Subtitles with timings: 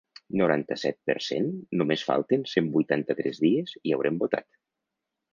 [0.39, 1.49] Noranta-set per cent
[1.81, 4.49] Només falten cent vuitanta-tres dies i haurem votat.